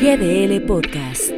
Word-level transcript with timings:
GDL 0.00 0.62
Podcast. 0.62 1.30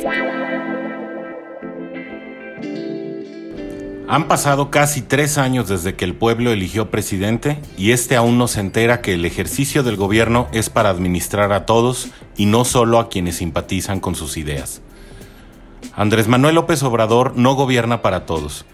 Han 4.06 4.28
pasado 4.28 4.70
casi 4.70 5.02
tres 5.02 5.36
años 5.36 5.66
desde 5.66 5.96
que 5.96 6.04
el 6.04 6.14
pueblo 6.14 6.52
eligió 6.52 6.88
presidente 6.88 7.58
y 7.76 7.90
este 7.90 8.14
aún 8.14 8.38
no 8.38 8.46
se 8.46 8.60
entera 8.60 9.00
que 9.00 9.14
el 9.14 9.24
ejercicio 9.24 9.82
del 9.82 9.96
gobierno 9.96 10.46
es 10.52 10.70
para 10.70 10.90
administrar 10.90 11.52
a 11.52 11.66
todos 11.66 12.10
y 12.36 12.46
no 12.46 12.64
solo 12.64 13.00
a 13.00 13.08
quienes 13.08 13.38
simpatizan 13.38 13.98
con 13.98 14.14
sus 14.14 14.36
ideas. 14.36 14.80
Andrés 15.96 16.28
Manuel 16.28 16.54
López 16.54 16.84
Obrador 16.84 17.36
no 17.36 17.56
gobierna 17.56 18.00
para 18.00 18.26
todos 18.26 18.64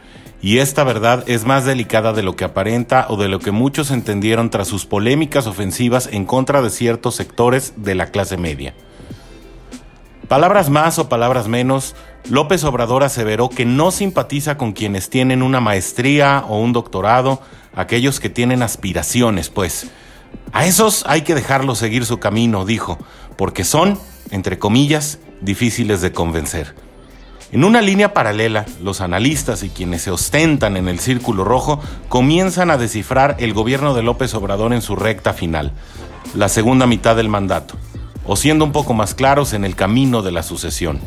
y 0.43 0.59
esta 0.59 0.85
verdad 0.85 1.25
es 1.27 1.47
más 1.47 1.65
delicada 1.65 2.13
de 2.13 2.23
lo 2.23 2.37
que 2.37 2.45
aparenta 2.45 3.07
o 3.09 3.17
de 3.17 3.29
lo 3.29 3.39
que 3.39 3.53
muchos 3.53 3.91
entendieron 3.91 4.51
tras 4.51 4.69
sus 4.69 4.85
polémicas 4.85 5.47
ofensivas 5.47 6.11
en 6.13 6.27
contra 6.27 6.61
de 6.61 6.69
ciertos 6.69 7.15
sectores 7.15 7.73
de 7.79 7.95
la 7.95 8.11
clase 8.11 8.37
media. 8.37 8.75
Palabras 10.29 10.69
más 10.69 10.99
o 10.99 11.09
palabras 11.09 11.49
menos, 11.49 11.97
López 12.29 12.63
Obrador 12.65 13.03
aseveró 13.03 13.49
que 13.49 13.65
no 13.65 13.91
simpatiza 13.91 14.59
con 14.59 14.73
quienes 14.73 15.09
tienen 15.09 15.43
una 15.43 15.61
maestría 15.61 16.45
o 16.47 16.61
un 16.61 16.75
doctorado, 16.75 17.41
aquellos 17.75 18.21
que 18.21 18.29
tienen 18.29 18.63
aspiraciones, 18.63 19.49
pues. 19.49 19.91
A 20.53 20.67
esos 20.67 21.05
hay 21.07 21.23
que 21.23 21.35
dejarlos 21.35 21.79
seguir 21.79 22.05
su 22.05 22.19
camino, 22.19 22.67
dijo, 22.67 22.99
porque 23.37 23.65
son, 23.65 23.99
entre 24.31 24.59
comillas, 24.59 25.19
difíciles 25.41 26.03
de 26.03 26.13
convencer. 26.13 26.75
En 27.51 27.65
una 27.65 27.81
línea 27.81 28.13
paralela, 28.13 28.67
los 28.83 29.01
analistas 29.01 29.63
y 29.63 29.71
quienes 29.71 30.03
se 30.03 30.11
ostentan 30.11 30.77
en 30.77 30.89
el 30.89 30.99
círculo 30.99 31.45
rojo 31.45 31.81
comienzan 32.11 32.71
a 32.71 32.77
descifrar 32.77 33.37
el 33.39 33.55
gobierno 33.55 33.95
de 33.95 34.03
López 34.03 34.35
Obrador 34.35 34.75
en 34.75 34.83
su 34.83 34.95
recta 34.95 35.33
final, 35.33 35.73
la 36.35 36.51
segunda 36.51 36.87
mitad 36.87 37.17
del 37.17 37.31
mandato, 37.31 37.77
o 38.29 38.37
siendo 38.37 38.65
un 38.65 38.71
poco 38.71 38.95
más 38.95 39.15
claros 39.15 39.53
en 39.55 39.65
el 39.65 39.75
camino 39.75 40.23
de 40.23 40.31
la 40.31 40.45
sucesión. 40.45 41.01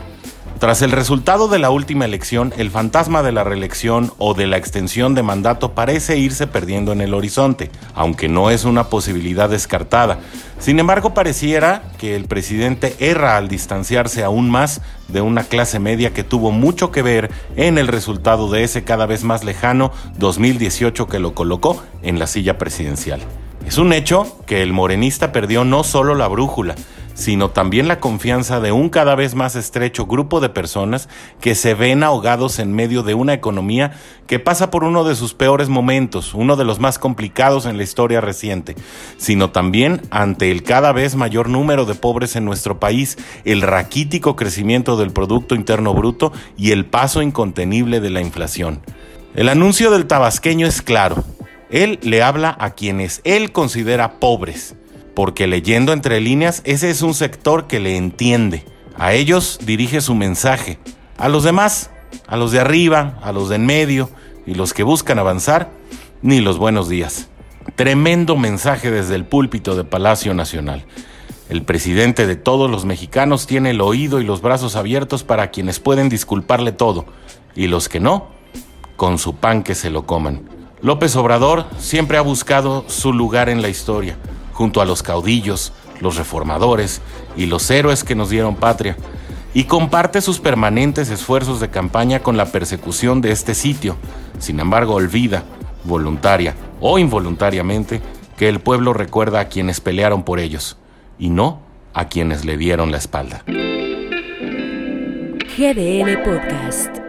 Tras 0.62 0.84
el 0.84 0.92
resultado 0.92 1.48
de 1.48 1.58
la 1.58 1.72
última 1.72 2.06
elección, 2.06 2.54
el 2.56 2.70
fantasma 2.70 3.24
de 3.24 3.32
la 3.32 3.44
reelección 3.44 4.14
o 4.20 4.36
de 4.36 4.46
la 4.46 4.58
extensión 4.58 5.16
de 5.16 5.24
mandato 5.24 5.72
parece 5.72 6.20
irse 6.20 6.46
perdiendo 6.46 6.92
en 6.92 7.02
el 7.02 7.16
horizonte, 7.16 7.72
aunque 7.96 8.30
no 8.30 8.52
es 8.52 8.64
una 8.64 8.84
posibilidad 8.84 9.50
descartada. 9.50 10.20
Sin 10.60 10.78
embargo, 10.78 11.16
pareciera 11.16 11.82
que 11.98 12.16
el 12.16 12.26
presidente 12.26 12.96
erra 13.00 13.38
al 13.38 13.48
distanciarse 13.48 14.24
aún 14.24 14.52
más 14.52 14.82
de 15.08 15.22
una 15.22 15.46
clase 15.46 15.80
media 15.80 16.14
que 16.14 16.24
tuvo 16.24 16.52
mucho 16.52 16.92
que 16.92 17.02
ver 17.02 17.32
en 17.56 17.80
el 17.80 17.88
resultado 17.88 18.48
de 18.52 18.64
ese 18.64 18.84
cada 18.84 19.08
vez 19.08 19.24
más 19.24 19.44
lejano 19.44 19.92
2018 20.20 21.08
que 21.08 21.18
lo 21.18 21.34
colocó 21.34 21.82
en 22.04 22.20
la 22.20 22.28
silla 22.28 22.60
presidencial. 22.60 23.20
Es 23.66 23.80
un 23.80 23.94
hecho 23.94 24.38
que 24.46 24.62
el 24.62 24.74
morenista 24.74 25.32
perdió 25.32 25.66
no 25.66 25.84
solo 25.84 26.14
la 26.14 26.28
brújula, 26.28 26.76
sino 27.14 27.50
también 27.50 27.88
la 27.88 28.00
confianza 28.00 28.60
de 28.60 28.72
un 28.72 28.90
cada 28.90 29.16
vez 29.16 29.36
más 29.36 29.56
estrecho 29.56 30.06
grupo 30.06 30.40
de 30.40 30.50
personas 30.50 31.10
que 31.40 31.56
se 31.56 31.74
ven 31.74 32.04
ahogados 32.04 32.60
en 32.60 32.74
medio 32.74 33.04
de 33.04 33.14
una 33.14 33.34
economía 33.34 33.92
que 34.28 34.40
pasa 34.40 34.72
por 34.72 34.84
uno 34.84 35.04
de 35.04 35.16
sus 35.16 35.34
peores 35.34 35.70
momentos, 35.70 36.34
uno 36.34 36.56
de 36.56 36.66
los 36.66 36.80
más 36.80 37.00
complicados 37.00 37.66
en 37.66 37.78
la 37.78 37.84
historia 37.84 38.22
reciente, 38.22 38.76
sino 39.18 39.52
también 39.52 40.02
ante 40.10 40.52
el 40.52 40.64
cada 40.64 40.92
vez 40.94 41.16
mayor 41.16 41.50
número 41.50 41.86
de 41.86 41.96
pobres 41.96 42.36
en 42.36 42.46
nuestro 42.46 42.80
país, 42.80 43.18
el 43.46 43.62
raquítico 43.62 44.36
crecimiento 44.36 44.98
del 44.98 45.12
Producto 45.12 45.56
Interno 45.56 45.94
Bruto 45.94 46.32
y 46.58 46.72
el 46.72 46.86
paso 46.86 47.22
incontenible 47.22 48.00
de 48.00 48.10
la 48.10 48.22
inflación. 48.22 48.82
El 49.36 49.50
anuncio 49.50 49.92
del 49.92 50.08
tabasqueño 50.08 50.68
es 50.68 50.82
claro. 50.82 51.24
Él 51.70 52.00
le 52.02 52.22
habla 52.22 52.56
a 52.60 52.72
quienes 52.72 53.22
él 53.24 53.54
considera 53.54 54.20
pobres 54.20 54.76
porque 55.14 55.48
leyendo 55.48 55.94
entre 55.94 56.20
líneas, 56.22 56.62
ese 56.66 56.90
es 56.90 57.02
un 57.02 57.14
sector 57.14 57.68
que 57.68 57.80
le 57.80 57.98
entiende. 57.98 58.66
A 58.96 59.14
ellos 59.14 59.60
dirige 59.64 60.02
su 60.02 60.16
mensaje. 60.16 60.80
A 61.18 61.30
los 61.30 61.44
demás, 61.44 61.90
a 62.28 62.38
los 62.38 62.52
de 62.52 62.60
arriba, 62.60 63.20
a 63.22 63.32
los 63.32 63.50
de 63.50 63.56
en 63.56 63.66
medio 63.66 64.10
y 64.46 64.56
los 64.56 64.74
que 64.74 64.84
buscan 64.84 65.20
avanzar, 65.20 65.70
ni 66.22 66.40
los 66.40 66.58
buenos 66.58 66.90
días. 66.90 67.28
Tremendo 67.76 68.38
mensaje 68.38 68.90
desde 68.90 69.16
el 69.16 69.26
púlpito 69.26 69.76
de 69.76 69.84
Palacio 69.84 70.34
Nacional. 70.34 70.86
El 71.50 71.64
presidente 71.64 72.26
de 72.26 72.38
todos 72.38 72.72
los 72.72 72.86
mexicanos 72.86 73.46
tiene 73.46 73.72
el 73.72 73.82
oído 73.82 74.22
y 74.22 74.24
los 74.24 74.42
brazos 74.42 74.76
abiertos 74.76 75.24
para 75.24 75.52
quienes 75.52 75.80
pueden 75.80 76.08
disculparle 76.08 76.72
todo, 76.72 77.06
y 77.56 77.68
los 77.68 77.90
que 77.90 78.00
no, 78.00 78.30
con 78.96 79.18
su 79.18 79.36
pan 79.36 79.62
que 79.62 79.76
se 79.76 79.90
lo 79.90 80.06
coman. 80.06 80.44
López 80.82 81.16
Obrador 81.16 81.66
siempre 81.78 82.18
ha 82.18 82.22
buscado 82.22 82.86
su 82.88 83.14
lugar 83.14 83.50
en 83.50 83.62
la 83.62 83.70
historia 83.70 84.18
junto 84.54 84.82
a 84.82 84.86
los 84.86 85.04
caudillos, 85.04 85.74
los 86.00 86.18
reformadores 86.18 87.02
y 87.36 87.46
los 87.46 87.70
héroes 87.70 88.04
que 88.04 88.16
nos 88.16 88.30
dieron 88.30 88.56
patria, 88.56 88.98
y 89.54 89.66
comparte 89.66 90.22
sus 90.22 90.40
permanentes 90.40 91.10
esfuerzos 91.10 91.60
de 91.60 91.70
campaña 91.70 92.22
con 92.22 92.38
la 92.38 92.46
persecución 92.46 93.22
de 93.22 93.32
este 93.32 93.54
sitio. 93.54 93.98
Sin 94.40 94.60
embargo, 94.60 94.96
olvida, 94.96 95.44
voluntaria 95.84 96.56
o 96.80 97.00
involuntariamente, 97.00 98.02
que 98.38 98.50
el 98.50 98.60
pueblo 98.60 98.94
recuerda 98.94 99.40
a 99.40 99.50
quienes 99.50 99.82
pelearon 99.82 100.24
por 100.24 100.40
ellos, 100.40 100.78
y 101.20 101.30
no 101.30 101.60
a 101.94 102.06
quienes 102.06 102.46
le 102.46 102.58
dieron 102.58 102.92
la 102.92 102.98
espalda. 102.98 103.44
GDL 105.58 106.24
Podcast. 106.24 107.01